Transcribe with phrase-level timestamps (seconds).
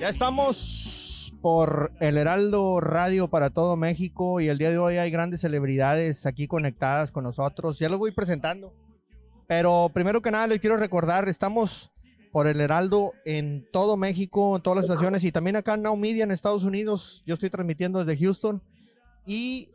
[0.00, 5.10] Ya estamos por el Heraldo Radio para todo México y el día de hoy hay
[5.10, 7.78] grandes celebridades aquí conectadas con nosotros.
[7.78, 8.72] Ya los voy presentando.
[9.46, 11.92] Pero primero que nada les quiero recordar, estamos
[12.32, 15.98] por el Heraldo en todo México, en todas las estaciones y también acá en Now
[15.98, 17.22] Media en Estados Unidos.
[17.26, 18.62] Yo estoy transmitiendo desde Houston
[19.26, 19.68] y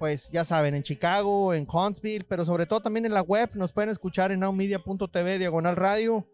[0.00, 3.50] pues ya saben, en Chicago, en Huntsville, pero sobre todo también en la web.
[3.54, 6.26] Nos pueden escuchar en nowmedia.tv, diagonal radio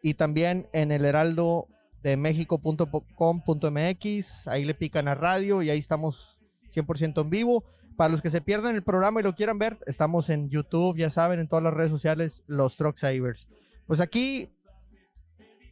[0.00, 1.68] y también en el Heraldo
[2.06, 4.46] de México.com.mx.
[4.46, 6.38] Ahí le pican a radio y ahí estamos
[6.72, 7.64] 100% en vivo.
[7.96, 11.10] Para los que se pierdan el programa y lo quieran ver, estamos en YouTube, ya
[11.10, 13.48] saben, en todas las redes sociales, los Truck Savers.
[13.88, 14.52] Pues aquí,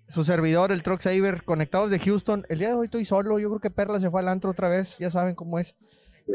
[0.09, 2.45] su servidor, el Truck Saver, conectados de Houston.
[2.49, 4.69] El día de hoy estoy solo, yo creo que Perla se fue al antro otra
[4.69, 5.77] vez, ya saben cómo es.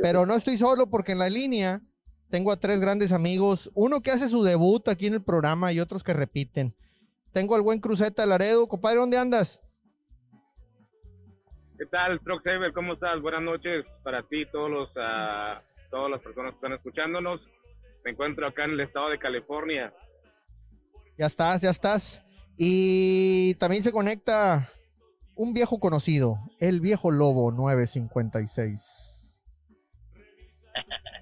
[0.02, 1.81] Pero no estoy solo porque en la línea
[2.30, 5.81] tengo a tres grandes amigos, uno que hace su debut aquí en el programa y
[5.81, 6.73] otros que repiten.
[7.34, 9.61] Tengo al buen Cruceta Laredo, compadre, ¿dónde andas?
[11.80, 12.73] ¿Qué tal, Truck Saver?
[12.73, 13.22] ¿Cómo estás?
[13.22, 17.39] Buenas noches para ti, todos los, uh, todas las personas que están escuchándonos.
[18.03, 19.94] Me encuentro acá en el estado de California.
[21.17, 22.22] Ya estás, ya estás.
[22.57, 24.67] Y también se conecta
[25.35, 29.41] un viejo conocido, el viejo Lobo 956.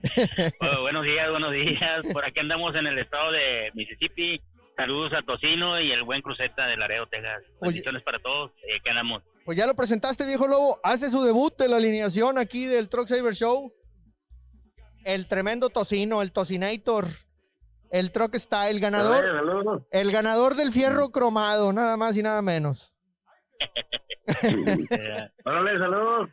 [0.59, 2.03] bueno, buenos días, buenos días.
[2.11, 4.41] Por aquí andamos en el estado de Mississippi.
[4.75, 7.43] Saludos a Tocino y el buen Cruceta de Laredo, Texas.
[7.61, 8.53] Bendiciones para todos.
[8.63, 9.21] Eh, ¿Qué andamos?
[9.47, 10.77] Pues ya lo presentaste, viejo lobo.
[10.83, 13.71] Hace su debut de la alineación aquí del Truck Saver Show.
[15.05, 17.05] El tremendo tocino, el tocinator.
[17.89, 19.23] El Truck está, el ganador.
[19.89, 22.93] El ganador del fierro cromado, nada más y nada menos.
[25.45, 26.29] Órale, saludos.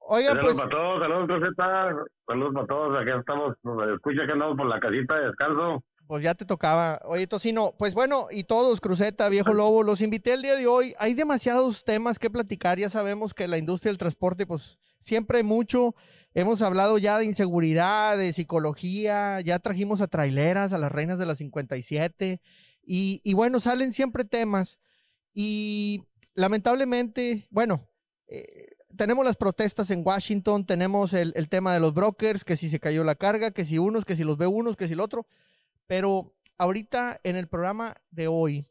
[0.00, 0.56] Oigan, saludos pues.
[0.56, 1.96] para todos, saludos, Rosetta.
[2.26, 3.00] Saludos para todos.
[3.02, 3.56] Aquí estamos,
[3.94, 5.84] escucha que andamos por la casita de descanso.
[6.06, 7.00] Pues ya te tocaba.
[7.04, 10.94] Oye, Tocino, pues bueno, y todos, Cruceta, Viejo Lobo, los invité el día de hoy.
[10.98, 12.78] Hay demasiados temas que platicar.
[12.78, 15.94] Ya sabemos que la industria del transporte, pues siempre hay mucho.
[16.34, 21.26] Hemos hablado ya de inseguridad, de psicología, ya trajimos a traileras, a las reinas de
[21.26, 22.40] las 57.
[22.82, 24.78] Y, y bueno, salen siempre temas.
[25.34, 26.02] Y
[26.34, 27.88] lamentablemente, bueno,
[28.26, 32.68] eh, tenemos las protestas en Washington, tenemos el, el tema de los brokers, que si
[32.68, 35.00] se cayó la carga, que si unos, que si los ve unos, que si el
[35.00, 35.26] otro.
[35.92, 38.64] Pero ahorita en el programa de hoy,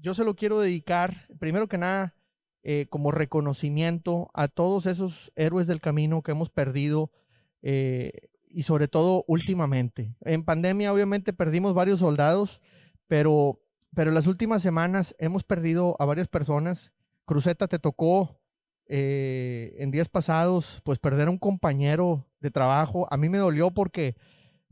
[0.00, 2.14] yo se lo quiero dedicar, primero que nada,
[2.62, 7.10] eh, como reconocimiento a todos esos héroes del camino que hemos perdido
[7.60, 10.16] eh, y sobre todo últimamente.
[10.22, 12.62] En pandemia obviamente perdimos varios soldados,
[13.06, 13.60] pero,
[13.94, 16.90] pero en las últimas semanas hemos perdido a varias personas.
[17.26, 18.40] Cruceta te tocó
[18.86, 23.06] eh, en días pasados, pues perder a un compañero de trabajo.
[23.10, 24.16] A mí me dolió porque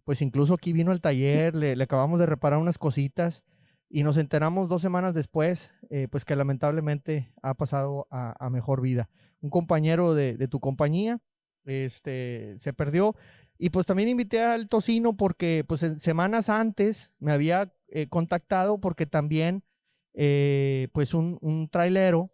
[0.04, 3.42] pues incluso aquí vino al taller, le, acabamos de reparar unas cositas
[3.88, 9.09] y nos enteramos dos semanas después, eh, pues que lamentablemente ha pasado a, mejor vida.
[9.41, 11.20] Un compañero de, tu compañía
[11.65, 13.15] este, se perdió
[13.56, 19.06] y pues también invité al tocino porque pues semanas antes me había eh, contactado porque
[19.06, 19.62] también
[20.12, 22.31] eh, pues un, un, trailero,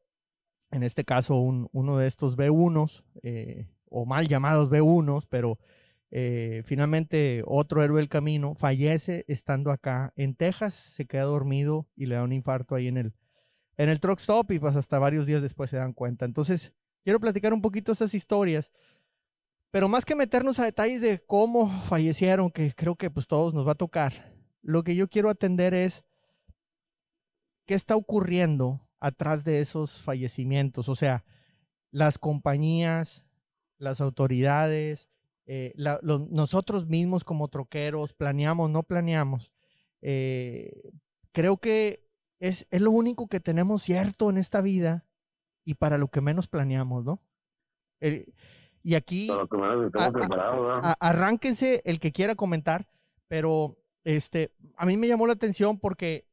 [0.71, 3.05] en este caso un, uno de estos B1s
[3.91, 5.59] o mal llamados B1s, pero
[6.11, 12.07] eh, finalmente, otro héroe del camino fallece estando acá en Texas, se queda dormido y
[12.07, 13.15] le da un infarto ahí en el,
[13.77, 16.25] en el truck stop y pues hasta varios días después se dan cuenta.
[16.25, 16.73] Entonces,
[17.05, 18.73] quiero platicar un poquito estas historias,
[19.71, 23.67] pero más que meternos a detalles de cómo fallecieron, que creo que pues todos nos
[23.67, 26.05] va a tocar, lo que yo quiero atender es
[27.67, 31.25] qué está ocurriendo atrás de esos fallecimientos, o sea,
[31.93, 33.25] las compañías,
[33.79, 35.09] las autoridades,
[35.47, 39.53] eh, la, lo, nosotros mismos como troqueros, planeamos, no planeamos.
[40.03, 40.93] Eh,
[41.33, 42.09] creo que
[42.39, 45.07] es, es, lo único que tenemos cierto en esta vida
[45.65, 47.23] y para lo que menos planeamos, ¿no?
[48.01, 48.33] El,
[48.83, 49.47] y aquí a,
[49.99, 52.89] a, a, arránquense el que quiera comentar,
[53.29, 56.27] pero este, a mí me llamó la atención porque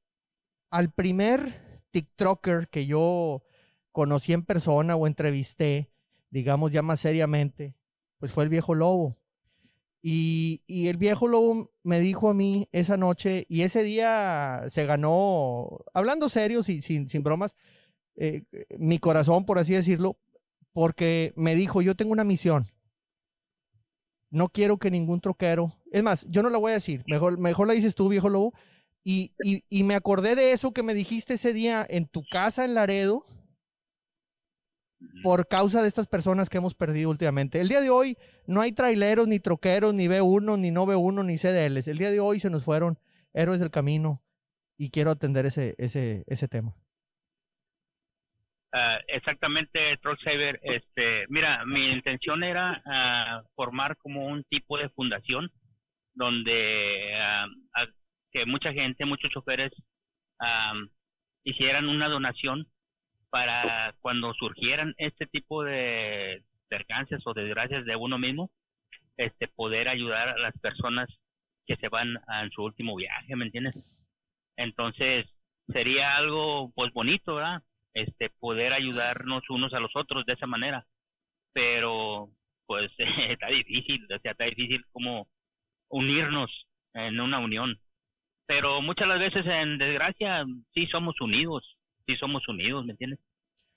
[0.70, 3.44] al primer TikToker que yo
[3.92, 5.92] conocí en persona o entrevisté,
[6.30, 7.76] digamos ya más seriamente,
[8.20, 9.18] pues fue el viejo lobo.
[10.02, 14.86] Y, y, el viejo lobo me dijo a mí esa noche, y ese día se
[14.86, 17.56] ganó, hablando serios y sin, sin bromas,
[18.16, 18.44] eh,
[18.78, 20.18] mi corazón, por así decirlo,
[20.72, 22.68] porque me dijo, yo tengo una misión.
[24.30, 27.68] No quiero que ningún troquero, es más, yo no la voy a decir, mejor, mejor
[27.68, 28.54] la dices tú, viejo lobo.
[29.04, 29.32] Y,
[29.70, 33.26] y me acordé de eso que me dijiste ese día en tu casa en Laredo,
[35.24, 37.62] por causa de estas personas que hemos perdido últimamente.
[37.62, 41.38] El día de hoy no hay traileros, ni troqueros, ni B1, ni no B1, ni
[41.38, 41.88] CDLs.
[41.88, 42.98] El día de hoy se nos fueron
[43.34, 44.22] héroes del camino
[44.78, 46.74] y quiero atender ese, ese, ese tema.
[48.74, 50.60] Ah, exactamente, Truck Saver.
[50.62, 55.52] Este, mira, mi intención era ah, formar como un tipo de fundación
[56.14, 57.48] donde ah,
[58.32, 59.72] que mucha gente, muchos choferes
[61.44, 62.68] hicieran una donación
[63.30, 68.50] para cuando surgieran este tipo de percances o desgracias de uno mismo,
[69.18, 71.10] este poder ayudar a las personas
[71.66, 73.76] que se van en su último viaje, ¿me entiendes?
[74.56, 75.26] Entonces,
[75.68, 77.62] sería algo pues bonito, ¿verdad?
[77.94, 80.86] Este poder ayudarnos unos a los otros de esa manera.
[81.54, 82.30] Pero
[82.66, 82.92] pues
[83.30, 85.28] está difícil, o sea, está difícil como
[85.90, 86.52] unirnos
[86.94, 87.80] en una unión.
[88.46, 91.77] Pero muchas las veces en desgracia sí somos unidos,
[92.08, 93.20] sí somos unidos, ¿me entiendes?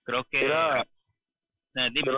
[0.05, 2.13] Creo que eh, dime.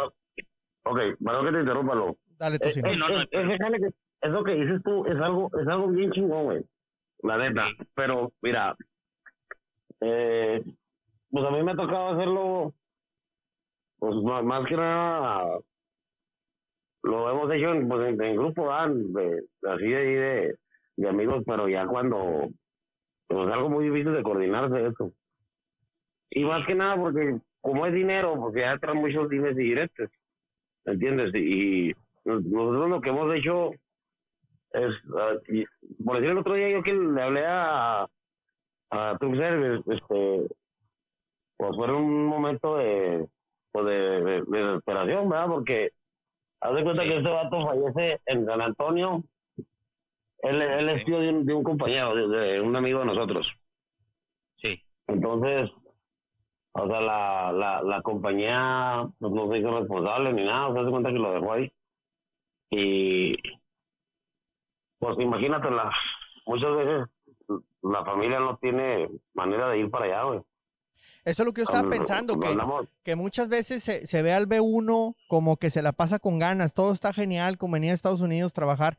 [0.84, 2.80] ok, para que te interrumpa, Dale, tú eh, sí.
[2.84, 6.64] Eh, no, no, que eso que dices tú es algo, es algo bien chingón, güey.
[7.22, 7.66] La neta.
[7.94, 8.76] Pero, mira,
[10.00, 10.62] eh,
[11.30, 12.74] pues a mí me ha tocado hacerlo,
[13.98, 14.14] pues
[14.44, 15.58] más, que nada,
[17.02, 20.56] lo hemos hecho en, pues, en, grupo, de, así de,
[20.96, 22.48] de, amigos, pero ya cuando,
[23.28, 25.12] pues es algo muy difícil de coordinarse eso.
[26.34, 30.10] Y más que nada porque como es dinero, porque ya traen muchos dimes y directos,
[30.86, 31.34] ¿entiendes?
[31.34, 31.92] Y
[32.24, 33.72] nosotros lo que hemos hecho
[34.72, 35.34] es, ah,
[36.04, 38.06] por decir el otro día yo que le hablé a,
[38.90, 40.48] a Truck Service, este,
[41.58, 43.28] pues fue un momento de,
[43.70, 45.48] pues de, desesperación, ¿verdad?
[45.48, 45.90] Porque
[46.62, 49.22] haz de cuenta que este vato fallece en San Antonio,
[50.38, 53.46] él, él es tío de un, de un compañero, de, un amigo de nosotros.
[54.56, 54.82] Sí.
[55.06, 55.70] Entonces,
[56.72, 60.84] o sea, la, la, la compañía pues, no se hizo responsable ni nada, o sea,
[60.84, 61.72] se cuenta que lo dejó ahí.
[62.70, 63.36] Y
[64.98, 65.92] pues imagínate, la,
[66.46, 67.08] muchas veces
[67.82, 70.40] la familia no tiene manera de ir para allá, güey.
[71.24, 72.56] Eso es lo que yo estaba pensando, que,
[73.04, 76.74] que muchas veces se, se, ve al B1 como que se la pasa con ganas,
[76.74, 78.96] todo está genial, como venía a Estados Unidos trabajar.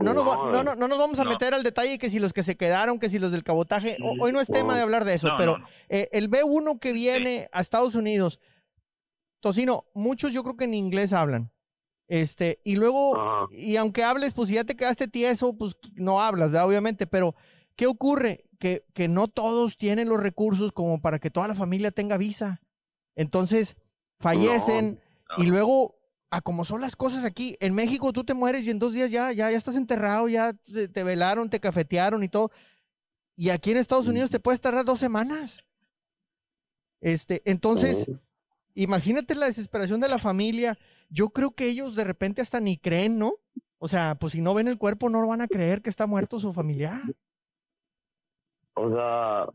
[0.00, 2.42] No, no, no, no, no nos vamos a meter al detalle que si los que
[2.42, 5.30] se quedaron, que si los del cabotaje, hoy no es tema de hablar de eso,
[5.36, 5.58] pero
[5.88, 8.40] eh, el B1 que viene a Estados Unidos,
[9.40, 11.52] Tocino, muchos yo creo que en inglés hablan.
[12.08, 16.52] Este, y luego, y aunque hables, pues si ya te quedaste tieso, pues no hablas,
[16.54, 17.36] obviamente, pero
[17.76, 18.46] ¿qué ocurre?
[18.58, 22.60] Que, que no todos tienen los recursos como para que toda la familia tenga visa.
[23.14, 23.76] Entonces,
[24.18, 25.00] fallecen
[25.36, 25.99] y luego,
[26.30, 29.10] a como son las cosas aquí, en México tú te mueres y en dos días
[29.10, 32.50] ya, ya, ya estás enterrado, ya te, velaron, te cafetearon y todo.
[33.36, 35.64] Y aquí en Estados Unidos te puedes tardar dos semanas.
[37.00, 38.10] Este, entonces,
[38.74, 40.78] imagínate la desesperación de la familia
[41.10, 43.34] yo creo que ellos de repente hasta ni creen, ¿no?
[43.78, 46.38] O sea, pues si no ven el cuerpo no van a creer que está muerto
[46.38, 47.00] su familiar.
[48.74, 49.48] O sea,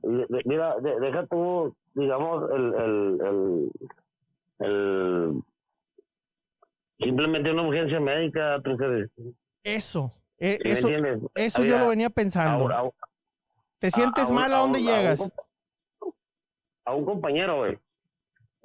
[0.46, 3.72] mira, deja tú, digamos, el, el, el,
[4.60, 5.44] el
[6.98, 8.62] simplemente una urgencia médica,
[9.64, 10.90] Eso, e, eso,
[11.36, 12.94] eso yo lo venía pensando.
[13.80, 15.32] ¿Te sientes mal a, dónde llegas?
[16.86, 17.78] A un, compañero, güey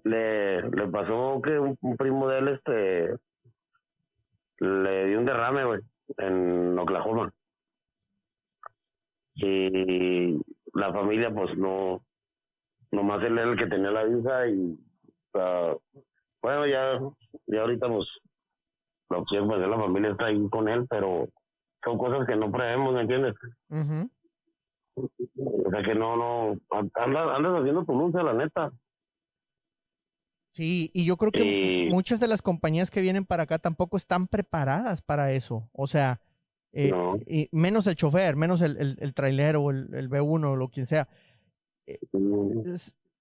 [0.04, 3.16] le, le pasó que un, primo de él este
[4.58, 5.80] le dio un derrame, güey,
[6.18, 7.32] en Oklahoma.
[9.34, 10.38] Y
[10.74, 12.02] la familia, pues no,
[12.90, 14.78] nomás él era el que tenía la visa y,
[16.42, 16.98] bueno, ya,
[17.46, 18.08] ya ahorita, pues,
[19.10, 21.28] la opción, pues, la familia está ahí con él, pero
[21.84, 23.34] son cosas que no prevemos, ¿me entiendes?
[24.96, 28.70] O sea que no, no, andas, andas haciendo tu lucha, la neta.
[30.52, 34.26] Sí, y yo creo que muchas de las compañías que vienen para acá tampoco están
[34.26, 35.70] preparadas para eso.
[35.72, 36.20] O sea,
[36.72, 36.92] eh,
[37.26, 40.86] y menos el chofer, menos el, el, el trailero, el, el B1 o lo quien
[40.86, 41.08] sea.
[41.86, 41.98] Eh,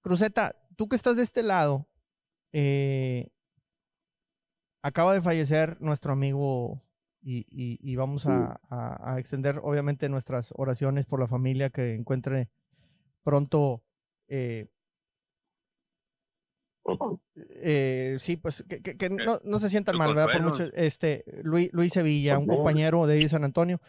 [0.01, 1.87] Cruzeta, tú que estás de este lado,
[2.51, 3.29] eh,
[4.81, 6.81] acaba de fallecer nuestro amigo
[7.21, 11.95] y, y, y vamos a, a, a, extender obviamente nuestras oraciones por la familia que
[11.95, 12.49] encuentre
[13.23, 13.83] pronto
[14.27, 14.67] eh,
[17.61, 20.33] eh, sí, pues que, no, no, se sientan mal, ¿verdad?
[20.33, 23.79] Por mucho, este, Luis, Luis Sevilla, un compañero de San Antonio.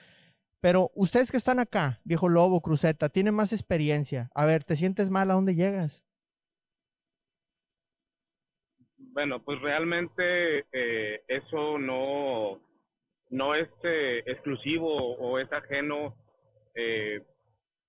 [0.60, 4.30] Pero ustedes que están acá, viejo Lobo, Cruzeta, tienen más experiencia.
[4.34, 6.04] A ver, ¿te sientes mal a dónde llegas?
[9.12, 12.60] Bueno, pues realmente eh, eso no,
[13.30, 16.14] no es eh, exclusivo o es ajeno
[16.74, 17.20] eh,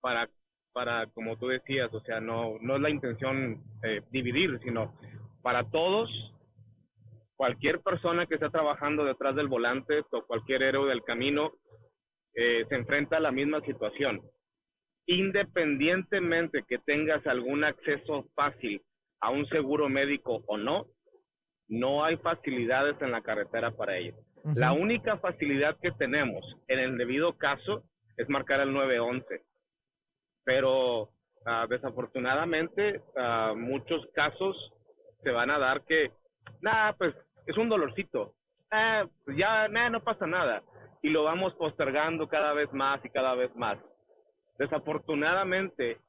[0.02, 0.28] para
[0.74, 4.94] para, como tú decías, o sea, no, no es la intención eh, dividir, sino
[5.42, 6.10] para todos,
[7.36, 11.52] cualquier persona que está trabajando detrás del volante o cualquier héroe del camino
[12.36, 14.22] eh, se enfrenta a la misma situación.
[15.08, 18.82] Independientemente que tengas algún acceso fácil
[19.20, 20.86] a un seguro médico o no,
[21.72, 24.16] no hay facilidades en la carretera para ellos.
[24.56, 27.84] La única facilidad que tenemos en el debido caso
[28.18, 29.42] es marcar el 911.
[30.44, 31.10] Pero
[31.46, 34.74] ah, desafortunadamente uh, muchos casos
[35.24, 36.12] se van a dar que,
[36.62, 37.16] nada, pues
[37.48, 38.34] es un dolorcito.
[38.72, 40.64] Eh, ya, no pasa nada.
[41.02, 43.78] Y lo vamos postergando cada vez más y cada vez más.
[44.58, 46.00] Desafortunadamente,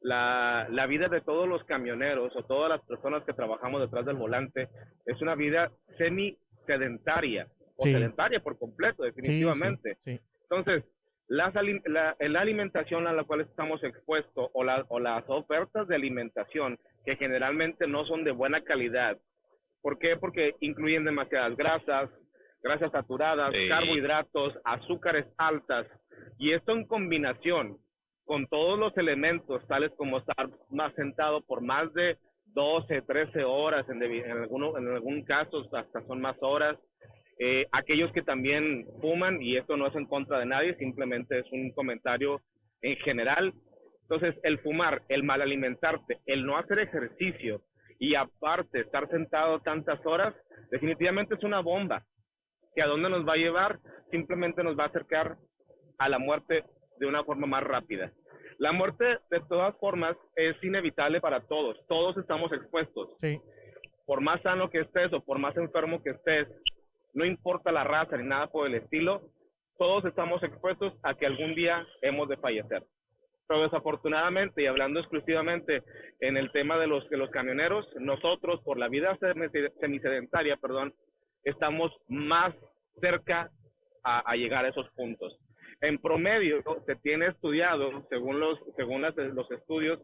[0.00, 4.16] la, la vida de todos los camioneros o todas las personas que trabajamos detrás del
[4.16, 4.68] volante
[5.06, 9.98] es una vida semi-sedentaria o sedentaria por completo, definitivamente.
[10.42, 10.84] Entonces,
[11.28, 11.52] la,
[12.18, 17.86] la, alimentación a la cual estamos expuestos o, o las ofertas de alimentación que generalmente
[17.86, 19.18] no son de buena calidad.
[19.82, 20.16] ¿Por qué?
[20.16, 22.10] Porque incluyen demasiadas grasas,
[22.62, 25.86] grasas saturadas, carbohidratos, azúcares altas.
[26.38, 27.78] Y esto en combinación
[28.28, 32.18] con todos los elementos, tales como estar más sentado por más de
[32.48, 36.76] 12, 13 horas, en, en, en algún caso hasta son más horas.
[37.38, 41.46] Eh, aquellos que también fuman, y esto no es en contra de nadie, simplemente es
[41.52, 42.42] un comentario
[42.82, 43.54] en general.
[44.02, 47.62] Entonces, el fumar, el mal alimentarte, el no hacer ejercicio
[47.98, 50.34] y aparte estar sentado tantas horas,
[50.70, 52.04] definitivamente es una bomba
[52.74, 53.78] que a dónde nos va a llevar,
[54.10, 55.36] simplemente nos va a acercar
[55.96, 56.64] a la muerte
[56.98, 58.12] de una forma más rápida.
[58.58, 61.76] La muerte, de todas formas, es inevitable para todos.
[61.86, 63.10] Todos estamos expuestos.
[63.20, 63.40] Sí.
[64.04, 66.48] Por más sano que estés o por más enfermo que estés,
[67.14, 69.22] no importa la raza ni nada por el estilo,
[69.78, 72.84] todos estamos expuestos a que algún día hemos de fallecer.
[73.46, 75.82] Pero desafortunadamente, y hablando exclusivamente
[76.20, 79.16] en el tema de los, de los camioneros, nosotros, por la vida
[79.80, 80.92] semisedentaria, perdón,
[81.44, 82.54] estamos más
[83.00, 83.50] cerca
[84.02, 85.38] a, a llegar a esos puntos.
[85.80, 90.00] En promedio, se tiene estudiado, según los, según los estudios,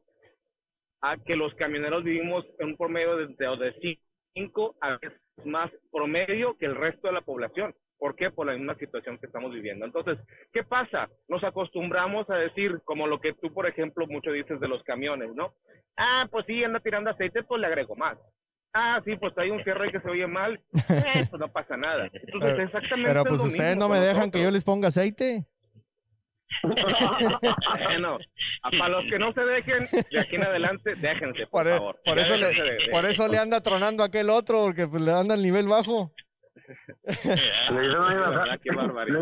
[1.00, 3.98] a que los camioneros vivimos en un promedio de, de
[4.34, 7.74] 5 a veces más promedio que el resto de la población.
[7.98, 8.30] ¿Por qué?
[8.30, 9.84] Por la misma situación que estamos viviendo.
[9.84, 10.18] Entonces,
[10.52, 11.08] ¿qué pasa?
[11.28, 15.34] Nos acostumbramos a decir, como lo que tú, por ejemplo, mucho dices de los camiones,
[15.34, 15.54] ¿no?
[15.96, 18.18] Ah, pues sí, anda tirando aceite, pues le agrego más.
[18.72, 22.10] Ah, sí, pues hay un cierre que se oye mal, eh, pues no pasa nada.
[22.12, 23.10] Entonces, exactamente.
[23.10, 25.46] Pero pues ustedes no me dejan que yo les ponga aceite
[26.62, 28.18] bueno,
[28.78, 32.00] para los que no se dejen, de aquí en adelante, déjense, por, e- favor.
[32.04, 35.34] Por eso, le, por eso le anda tronando a aquel otro, porque pues, le anda
[35.34, 36.12] al nivel bajo.
[37.06, 37.88] le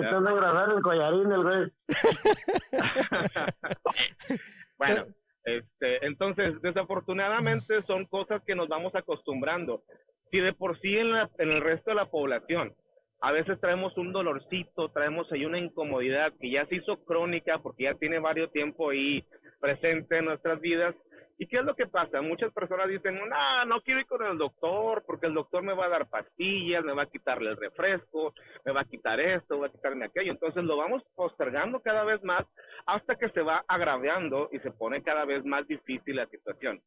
[0.01, 1.71] están engrasar el collarín, el güey.
[4.79, 5.07] bueno,
[5.45, 9.83] este, entonces, desafortunadamente son cosas que nos vamos acostumbrando.
[10.31, 12.75] Si de por sí en, la, en el resto de la población
[13.23, 17.85] a veces traemos un dolorcito, traemos ahí una incomodidad que ya se hizo crónica porque
[17.85, 19.25] ya tiene varios tiempo ahí
[19.61, 20.97] presente en nuestras vidas.
[21.39, 22.21] ¿Y qué es lo que pasa?
[22.21, 25.87] Muchas personas dicen, no, no quiero ir con el doctor porque el doctor me va
[25.87, 29.69] a dar pastillas, me va a quitarle el refresco, me va a quitar esto, va
[29.69, 30.33] a quitarme aquello.
[30.33, 32.45] Entonces lo vamos postergando cada vez más
[32.87, 36.83] hasta que se va agraviando y se pone cada vez más difícil la situación.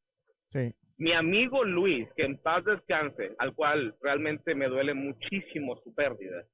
[0.97, 6.45] Mi amigo Luis, que en paz descanse, al cual realmente me duele muchísimo su pérdida,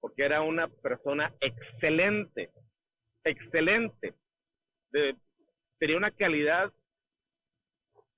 [0.00, 2.50] porque era una persona excelente,
[3.24, 4.14] excelente.
[5.78, 6.72] tenía una calidad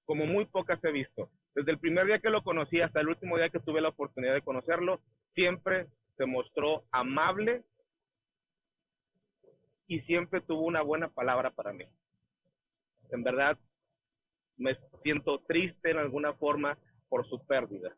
[0.05, 1.31] como muy pocas he visto.
[1.55, 4.35] Desde el primer día que lo conocí hasta el último día que tuve la oportunidad
[4.35, 5.01] de conocerlo,
[5.35, 5.87] siempre
[6.17, 7.63] se mostró amable
[9.87, 11.85] y siempre tuvo una buena palabra para mí.
[13.11, 13.59] En verdad,
[14.57, 17.95] me siento triste en alguna forma por su pérdida.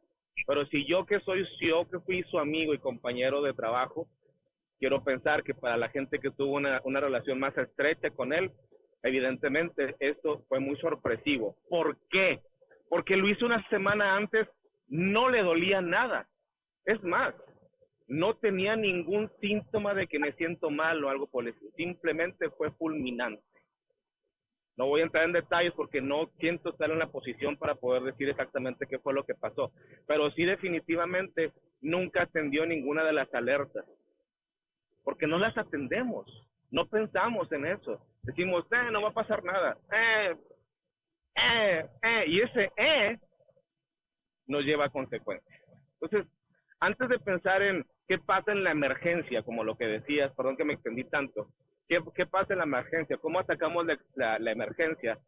[0.46, 4.08] Pero si yo que soy, yo que fui su amigo y compañero de trabajo,
[4.78, 8.50] quiero pensar que para la gente que tuvo una, una relación más estrecha con él,
[9.02, 11.56] evidentemente esto fue muy sorpresivo.
[11.68, 12.40] ¿Por qué?
[12.88, 14.48] Porque lo hizo una semana antes,
[14.88, 16.28] no le dolía nada.
[16.84, 17.34] Es más,
[18.06, 21.60] no tenía ningún síntoma de que me siento mal o algo por eso.
[21.76, 23.42] Simplemente fue fulminante.
[24.78, 28.04] No voy a entrar en detalles porque no siento estar en la posición para poder
[28.04, 29.72] decir exactamente qué fue lo que pasó,
[30.06, 33.84] pero sí definitivamente nunca atendió ninguna de las alertas,
[35.02, 36.26] porque no las atendemos,
[36.70, 38.00] no pensamos en eso.
[38.22, 40.36] Decimos, eh, no va a pasar nada, eh,
[41.34, 43.18] eh, eh, y ese eh
[44.46, 45.60] nos lleva a consecuencias.
[46.00, 46.32] Entonces,
[46.78, 50.64] antes de pensar en qué pasa en la emergencia, como lo que decías, perdón que
[50.64, 51.48] me extendí tanto,
[51.88, 53.16] ¿Qué, pasa en la emergencia?
[53.16, 55.18] ¿Cómo atacamos la, emergencia?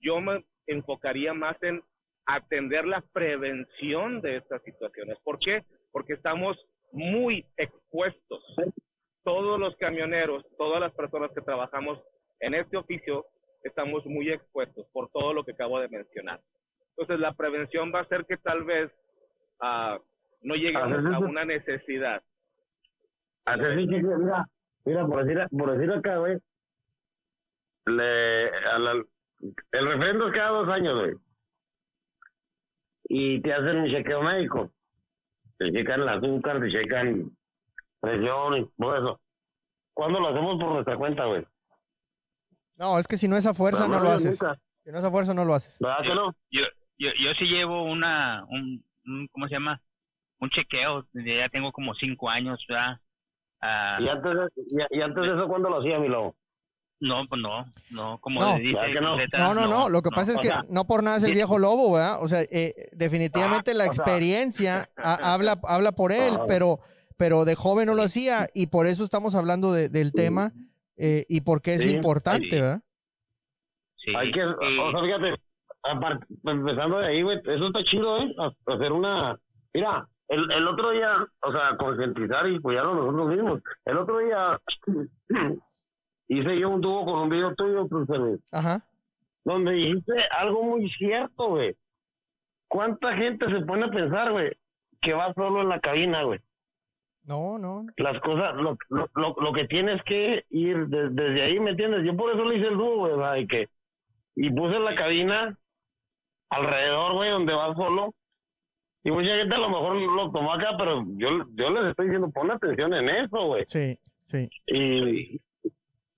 [0.00, 1.82] Yo me enfocaría más en
[2.26, 5.18] atender la prevención de estas situaciones.
[5.22, 5.64] ¿Por qué?
[5.92, 6.58] Porque estamos
[6.92, 8.42] muy expuestos.
[9.22, 12.02] Todos los camioneros, todas las personas que trabajamos
[12.40, 13.26] en este oficio,
[13.62, 16.40] estamos muy expuestos por todo lo que acabo de mencionar.
[16.96, 18.90] Entonces la prevención va a ser que tal vez
[19.60, 20.02] uh,
[20.42, 22.20] no lleguemos a una necesidad.
[23.44, 24.46] Hacer mira,
[24.84, 26.38] mira, por decir, por decir acá, güey,
[27.86, 28.92] le, a la,
[29.72, 31.14] el refrendo es cada dos años, güey.
[33.04, 34.70] Y te hacen un chequeo médico.
[35.58, 37.30] Te checan el azúcar, te checan
[38.00, 39.20] presión y todo eso.
[39.94, 41.44] ¿Cuándo lo hacemos por nuestra cuenta, güey?
[42.76, 44.38] No, es que si no es a fuerza, no, lo haces.
[44.84, 45.78] Si no es a fuerza, no lo haces.
[45.80, 46.34] ¿Verdad que no?
[46.50, 46.62] Yo,
[46.98, 48.82] yo, yo sí llevo una, un,
[49.32, 49.82] ¿cómo se llama?
[50.38, 51.06] Un chequeo.
[51.12, 52.98] Ya tengo como cinco años, ¿verdad?
[53.62, 56.34] Ah, ¿Y, antes de, y, antes de eso cuándo lo hacía, mi lobo?
[57.00, 59.16] No, pues no, no, como no, dice no.
[59.16, 61.92] no, no, no, lo que pasa es que no por nada es el viejo lobo,
[61.92, 62.22] ¿verdad?
[62.22, 66.80] O sea, eh, definitivamente ah, la experiencia habla, habla por él, pero,
[67.16, 70.52] pero de joven no lo hacía y por eso estamos hablando de, del tema
[70.98, 72.82] eh, y porque es importante, ¿verdad?
[73.96, 74.12] Sí.
[74.14, 75.42] Hay que, o sea, fíjate,
[76.44, 78.34] empezando de ahí, güey, eso está chido, ¿eh?
[78.66, 79.38] Hacer una,
[79.72, 83.60] mira, el, el otro día, o sea, concientizar y apoyarnos nosotros mismos.
[83.84, 84.60] El otro día
[86.28, 88.38] hice yo un tubo con un video tuyo, profesor.
[88.52, 88.86] Ajá.
[89.44, 91.74] Donde dijiste algo muy cierto, güey.
[92.68, 94.52] ¿Cuánta gente se pone a pensar, güey,
[95.00, 96.38] que va solo en la cabina, güey?
[97.24, 97.86] No, no.
[97.96, 102.04] Las cosas, lo, lo, lo, que tienes que ir desde ahí, ¿me entiendes?
[102.04, 103.68] Yo por eso le hice el dúo, güey, y que
[104.36, 105.58] y puse la cabina
[106.50, 108.14] alrededor, güey, donde va solo.
[109.02, 112.30] Y mucha gente a lo mejor lo tomó acá, pero yo, yo les estoy diciendo,
[112.30, 113.64] pon atención en eso, güey.
[113.66, 114.48] Sí, sí.
[114.66, 115.40] Y,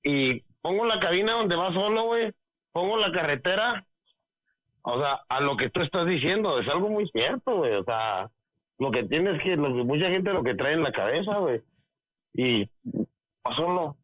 [0.03, 2.33] y pongo la cabina donde va solo, güey,
[2.73, 3.87] pongo la carretera,
[4.83, 8.31] o sea, a lo que tú estás diciendo, es algo muy cierto, güey, o sea,
[8.79, 11.63] lo que tienes que, lo que mucha gente lo que trae en la cabeza, güey,
[12.35, 13.97] y va solo.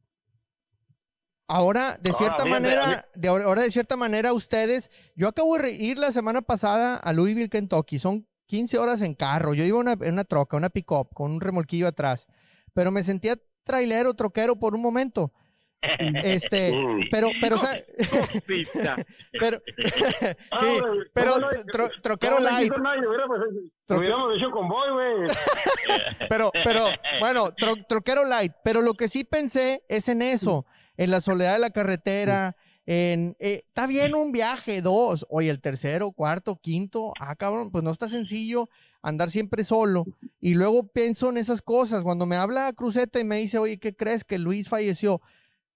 [1.51, 6.11] Ahora, de cierta manera, de ahora de cierta manera ustedes, yo acabo de ir la
[6.13, 10.57] semana pasada a Louisville, Kentucky, son 15 horas en carro, yo iba en una troca,
[10.57, 12.27] una pick-up, con un remolquillo atrás,
[12.75, 15.33] pero me sentía trailero, troquero por un momento.
[15.81, 16.73] Este,
[17.11, 17.77] pero, pero, o sea,
[19.39, 19.63] pero,
[20.61, 20.81] sí,
[21.13, 21.35] pero
[22.03, 22.73] troquero light.
[26.29, 26.87] Pero, pero,
[27.21, 27.55] bueno,
[27.87, 28.53] troquero light.
[28.65, 32.57] Pero lo que sí pensé es en eso, en la soledad de la carretera,
[32.91, 37.85] en, eh, está bien un viaje, dos, oye, el tercero, cuarto, quinto, ah, cabrón, pues
[37.85, 38.71] no está sencillo
[39.03, 40.07] andar siempre solo.
[40.41, 42.03] Y luego pienso en esas cosas.
[42.03, 45.21] Cuando me habla Cruzeta y me dice, oye, ¿qué crees que Luis falleció?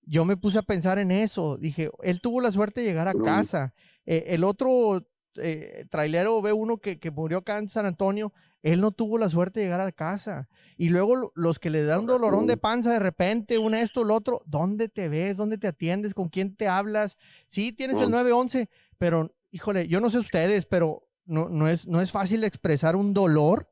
[0.05, 1.57] yo me puse a pensar en eso.
[1.57, 3.73] Dije, él tuvo la suerte de llegar a casa.
[4.07, 8.81] Eh, el otro eh, trailero ve uno que, que, murió acá en San Antonio, él
[8.81, 10.49] no tuvo la suerte de llegar a casa.
[10.77, 14.11] Y luego los que le dan un dolorón de panza de repente, un esto, el
[14.11, 15.37] otro, ¿dónde te ves?
[15.37, 16.15] ¿Dónde te atiendes?
[16.15, 17.19] ¿Con quién te hablas?
[17.47, 22.01] Sí, tienes el 911, pero híjole, yo no sé ustedes, pero no, no, es, no
[22.01, 23.69] es fácil expresar un dolor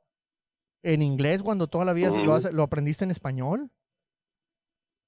[0.83, 3.71] en inglés cuando toda la vida lo, lo aprendiste en español.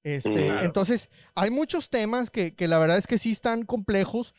[0.04, 4.34] Este, Entonces, hay muchos temas que, que, la verdad es que sí están complejos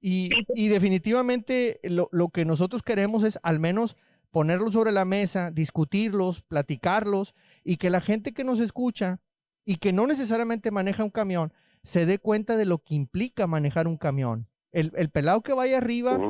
[0.00, 3.96] y, y definitivamente lo, lo, que nosotros queremos es al menos
[4.36, 9.18] ponerlos sobre la mesa, discutirlos, platicarlos y que la gente que nos escucha
[9.64, 13.88] y que no necesariamente maneja un camión se dé cuenta de lo que implica manejar
[13.88, 14.46] un camión.
[14.72, 16.20] El, el pelado que vaya arriba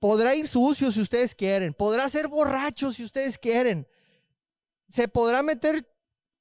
[0.00, 3.88] podrá ir sucio si ustedes quieren, podrá ser borracho si ustedes quieren,
[4.90, 5.88] se podrá meter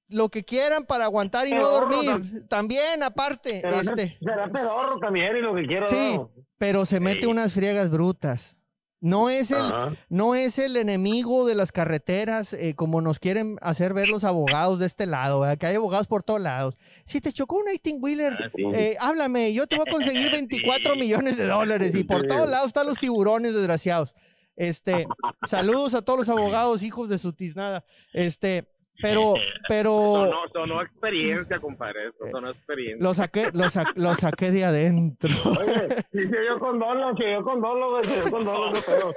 [0.10, 2.46] lo que quieran para aguantar y no dormir.
[2.50, 3.62] También, aparte.
[3.66, 4.18] este.
[4.20, 5.90] Será pedorro también y lo que quiero.
[5.90, 6.20] Sí,
[6.58, 8.59] pero se mete unas friegas brutas.
[9.02, 9.64] No es el,
[10.10, 14.80] no es el enemigo de las carreteras eh, como nos quieren hacer ver los abogados
[14.80, 16.78] de este lado, que hay abogados por todos lados.
[17.06, 20.98] Si te chocó un 18 wheeler, ah, eh, háblame, yo te voy a conseguir 24
[20.98, 24.14] millones de dólares y por todos lados están los tiburones desgraciados.
[24.58, 25.08] Este,
[25.48, 27.86] saludos a todos los abogados, hijos de su tiznada.
[28.12, 28.68] Este,
[29.02, 29.34] pero,
[29.68, 30.32] pero.
[30.54, 32.08] Sonó, experiencia, compadre.
[32.08, 33.04] Eso sonó experiencia.
[33.04, 35.30] Lo saqué, lo, lo saqué de adentro.
[35.60, 39.14] Oye, sí, yo con dolo, que yo con dolo, yo con dolo, no creo.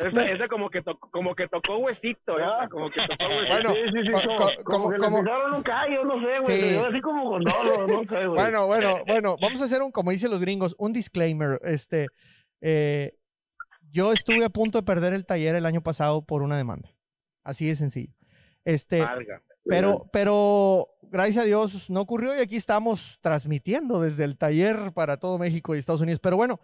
[0.00, 2.68] Ese, ese como que tocó, como que tocó huesito, ¿eh?
[2.70, 3.52] Como que tocó huesito.
[3.52, 5.22] Bueno, sí, sí, sí, como, como, como, que como...
[5.22, 6.60] le un callo, no sé, güey.
[6.60, 6.76] Sí.
[6.76, 8.40] Así como con dolo, no sé, güey.
[8.40, 11.58] Bueno, bueno, bueno, vamos a hacer un, como dicen los gringos, un disclaimer.
[11.64, 12.06] Este,
[12.60, 13.14] eh,
[13.90, 16.90] yo estuve a punto de perder el taller el año pasado por una demanda.
[17.44, 18.12] Así de sencillo.
[18.64, 19.04] Este,
[19.64, 25.18] pero, pero gracias a Dios no ocurrió y aquí estamos transmitiendo desde el taller para
[25.18, 26.20] todo México y Estados Unidos.
[26.20, 26.60] Pero bueno,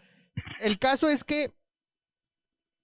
[0.60, 1.52] el caso es que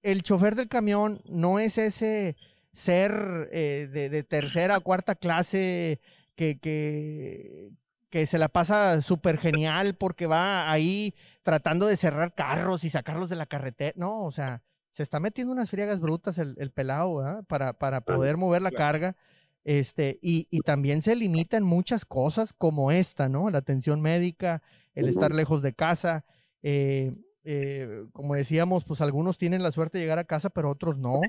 [0.02, 2.36] el chofer del camión no es ese
[2.72, 6.00] ser eh, de, tercera o cuarta clase
[6.34, 7.70] que, que,
[8.10, 13.30] que se la pasa súper genial porque va ahí tratando de cerrar carros y sacarlos
[13.30, 13.94] de la carretera.
[13.96, 14.62] No, o sea,
[14.96, 17.44] se está metiendo unas friegas brutas el, el pelado, ¿verdad?
[17.44, 19.14] Para, para poder mover la carga.
[19.62, 23.50] Este, y, y, también se limita en muchas cosas como esta, ¿no?
[23.50, 24.62] La atención médica,
[24.94, 26.24] el estar lejos de casa.
[26.62, 27.12] Eh,
[27.44, 31.20] eh, como decíamos, pues algunos tienen la suerte de llegar a casa, pero otros no.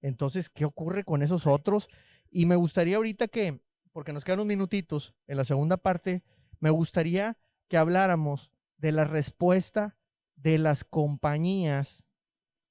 [0.00, 1.90] Entonces, ¿qué ocurre con esos otros?
[2.30, 3.60] Y me gustaría ahorita que,
[3.92, 6.22] porque nos quedan unos minutitos en la segunda parte,
[6.58, 7.36] me gustaría
[7.68, 9.98] que habláramos de la respuesta
[10.36, 12.06] de las compañías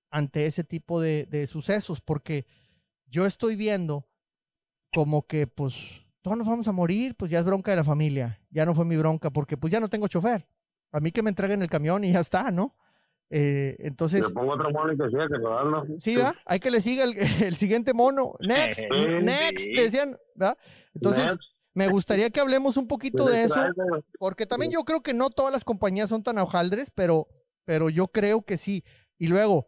[0.09, 2.45] ante ese tipo de, de sucesos, porque
[3.07, 4.07] yo estoy viendo
[4.93, 8.41] como que, pues, todos nos vamos a morir, pues ya es bronca de la familia,
[8.49, 10.47] ya no fue mi bronca, porque pues ya no tengo chofer.
[10.91, 12.75] A mí que me entreguen el camión y ya está, ¿no?
[13.29, 14.27] Eh, entonces.
[14.27, 15.85] Le pongo otro mono y que siga, que ¿no?
[15.99, 16.35] Sí, ¿verdad?
[16.45, 18.33] Hay que le siga el, el siguiente mono.
[18.39, 18.81] Next,
[19.21, 20.57] next, decían, ¿verdad?
[20.93, 21.37] Entonces,
[21.73, 23.61] me gustaría que hablemos un poquito de eso,
[24.17, 27.27] porque también yo creo que no todas las compañías son tan hojaldres, pero,
[27.65, 28.83] pero yo creo que sí.
[29.17, 29.67] Y luego,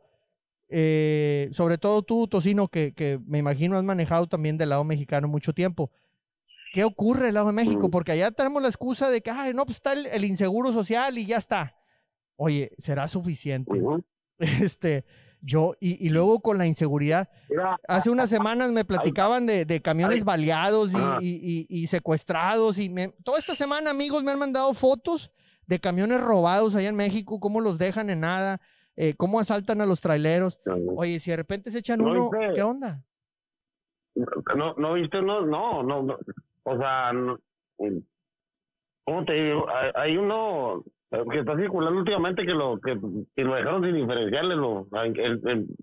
[0.72, 5.28] eh, sobre todo tú, Tocino, que, que me imagino has manejado también del lado mexicano
[5.28, 5.92] mucho tiempo.
[6.72, 7.90] ¿Qué ocurre del lado de México?
[7.90, 7.92] Mm.
[7.92, 11.26] Porque allá tenemos la excusa de que, ay, no, pues está el, inseguro social y
[11.26, 11.76] ya está.
[12.38, 13.72] Oye, ¿será suficiente?
[14.40, 15.06] Este,
[15.42, 17.30] yo, y, y, luego con la inseguridad.
[17.88, 22.80] Hace unas semanas me platicaban de, de camiones baleados y, y, secuestrados.
[22.80, 25.32] Y me, toda esta semana, amigos, me han mandado fotos
[25.68, 28.62] de camiones robados allá en México, cómo los dejan en nada,
[28.96, 30.60] eh, cómo asaltan a los traileros.
[30.96, 33.04] Oye, si de repente se echan uno, ¿qué onda?
[34.56, 36.18] No, no viste, no, no, no.
[36.64, 37.12] O sea,
[39.06, 39.66] ¿cómo te digo?
[39.96, 44.58] Hay, uno que está circulando últimamente que lo que, lo dejaron sin diferenciales.
[44.58, 44.88] Lo,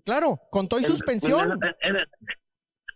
[0.05, 1.59] claro, con todo y suspensión.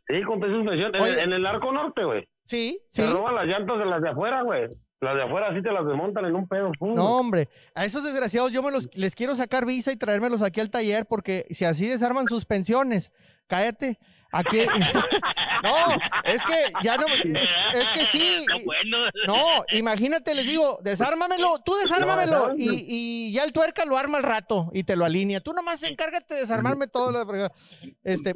[0.08, 0.96] sí, con todo y suspensión.
[0.96, 2.28] En, el arco norte, güey.
[2.46, 3.02] Sí, sí.
[3.02, 4.70] Se roban las llantas de las de afuera, güey.
[5.04, 6.72] Las de afuera sí te las desmontan en un pedo.
[6.80, 7.50] No, hombre.
[7.76, 11.06] A esos desgraciados yo me los, les quiero sacar visa y traérmelos aquí al taller
[11.06, 13.12] porque si así desarman suspensiones,
[13.48, 14.00] cállate.
[14.32, 14.66] Aquí.
[15.64, 15.76] no,
[16.24, 17.06] es que ya no.
[17.08, 18.46] Es, que sí.
[19.28, 24.24] No, imagínate, les digo, desármamelo, tú desármamelo y, y, ya el tuerca lo arma al
[24.24, 25.40] rato y te lo alinea.
[25.40, 27.52] Tú nomás encárgate de desarmarme todo.
[28.04, 28.34] Este,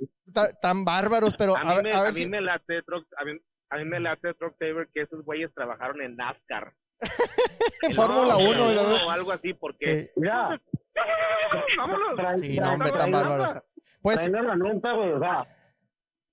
[0.62, 3.32] tan bárbaros, pero a, mí me, a, mí me late a mí,
[3.70, 6.74] a mí me late Truck Saver que esos güeyes trabajaron en NASCAR.
[7.96, 10.12] Fórmula 1 o algo así, porque.
[10.16, 10.60] Ya.
[11.78, 12.42] Vámonos.
[12.42, 13.64] Sí, no, hombre, tan bárbaros.
[14.02, 14.30] Pues.
[14.30, 15.48] la nota, güey, o sea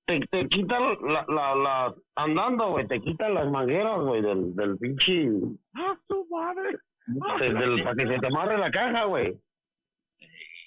[0.06, 4.76] te, te quitan la, la, la, andando, güey, te quitan las mangueras, güey, del, del
[4.78, 5.28] pinche.
[5.74, 6.78] ¡Ah, su madre!
[7.06, 9.38] Del, para que se te amarre la caja, güey.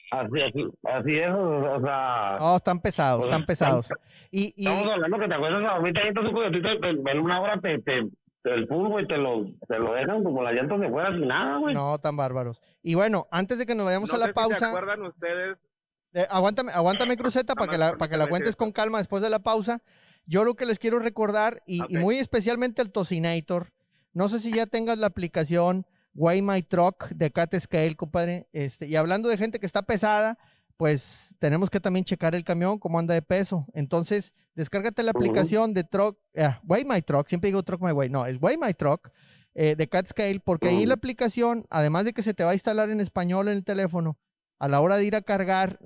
[0.10, 2.38] Así, así, así es, o sea.
[2.40, 3.90] Oh, están pesados, están pues, pesados.
[4.32, 4.68] Y, y...
[4.68, 6.70] Estamos hablando que te acuerdas, ahorita hay un coyotito,
[7.10, 8.00] en una hora te, te,
[8.46, 11.58] el full, güey, te lo, te lo dejan como las llantas de fuera sin nada,
[11.58, 11.76] güey.
[11.76, 12.62] No, tan bárbaros.
[12.82, 14.56] Y bueno, antes de que nos vayamos a la pausa.
[14.56, 15.58] Si ¿Se acuerdan ustedes
[16.14, 19.30] eh, aguántame, aguántame, Cruzeta, para que, la, para que la cuentes con calma después de
[19.30, 19.82] la pausa.
[20.26, 23.72] Yo lo que les quiero recordar, y, muy especialmente el Tocinator,
[24.14, 25.86] no sé si ya tengas la aplicación
[26.18, 28.50] Way My Truck de Cat Scale, compadre.
[28.52, 30.38] Este, y hablando de gente que está pesada,
[30.76, 33.68] pues tenemos que también checar el camión, cómo anda de peso.
[33.74, 38.10] Entonces, descárgate la aplicación de Truck, uh, Way My Truck, siempre digo Truck My Way,
[38.10, 39.12] no, es Way My Truck
[39.54, 42.56] eh, de Cat Scale, porque ahí la aplicación, además de que se te va a
[42.56, 44.18] instalar en español en el teléfono,
[44.60, 45.80] a la hora de ir a cargar,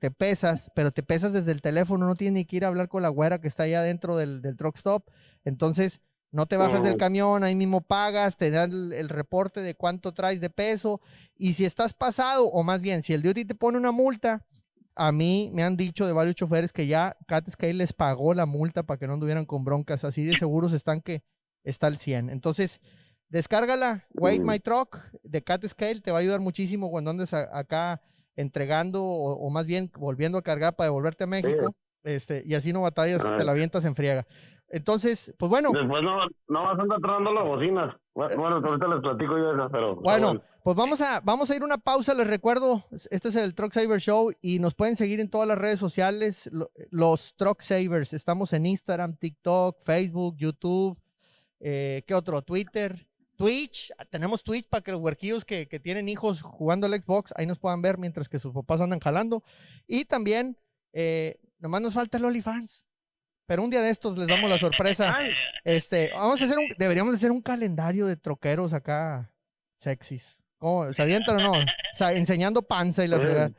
[0.00, 2.88] te pesas, pero te pesas desde el teléfono, no tienes ni que ir a hablar
[2.88, 5.10] con la güera que está allá dentro del, del truck stop.
[5.44, 10.12] Entonces, no te bajas del camión, ahí mismo pagas, te dan el, reporte de cuánto
[10.12, 11.00] traes de peso.
[11.36, 14.44] Y si estás pasado, o más bien, si el duty te pone una multa,
[14.94, 18.46] a mí me han dicho de varios choferes que ya Cat Scale les pagó la
[18.46, 20.04] multa para que no anduvieran con broncas.
[20.04, 21.22] Así de seguros están que
[21.64, 22.30] está al 100.
[22.30, 22.80] Entonces,
[23.28, 28.02] descárgala, Wait My Truck de Cat Scale, te va a ayudar muchísimo cuando andes acá
[28.36, 31.74] entregando o, más bien volviendo a cargar para devolverte a México.
[32.04, 34.26] Este, y así no batallas, te la avientas en friega.
[34.70, 35.70] Entonces, pues bueno.
[35.72, 37.96] Después no, no vas a andar tronando las bocinas.
[38.14, 39.96] Bueno, eh, ahorita les platico yo eso, pero.
[39.96, 42.14] Bueno, pues vamos a, vamos a ir una pausa.
[42.14, 45.56] Les recuerdo, este es el Truck Saver Show y nos pueden seguir en todas las
[45.56, 46.50] redes sociales,
[46.90, 48.12] los Truck Savers.
[48.12, 50.98] Estamos en Instagram, TikTok, Facebook, YouTube,
[51.60, 52.42] eh, ¿qué otro?
[52.42, 53.06] Twitter.
[53.36, 57.60] Twitch, tenemos Twitch para que los huerquillos que, tienen hijos jugando al Xbox, ahí nos
[57.60, 59.44] puedan ver mientras que sus papás andan jalando.
[59.86, 60.58] Y también,
[60.92, 62.87] eh, nomás nos falta el OnlyFans.
[63.48, 65.16] Pero un día de estos les damos la sorpresa.
[65.64, 69.30] Este, vamos a hacer un, deberíamos hacer un calendario de troqueros acá
[69.78, 70.42] sexys.
[70.58, 70.92] ¿Cómo?
[70.92, 71.52] ¿Se avientan o no?
[71.52, 73.52] O sea, enseñando panza y la verdad.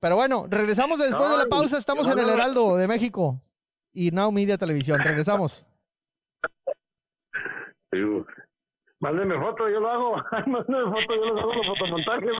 [0.00, 1.78] Pero bueno, regresamos después de la pausa.
[1.78, 3.40] Estamos en el Heraldo de México
[3.92, 4.98] y Now Media Televisión.
[4.98, 5.64] Regresamos.
[8.98, 10.16] Mándeme foto, yo lo hago.
[10.46, 12.30] Mándeme foto, yo lo hago los fotomontajes.